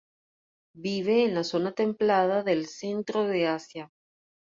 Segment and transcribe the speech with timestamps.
[0.85, 3.91] Vive en la zona templada del centro de Asia.